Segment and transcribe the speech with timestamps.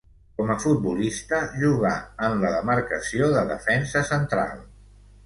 [0.37, 1.91] Com a futbolista jugà
[2.29, 4.65] en la demarcació de defensa central.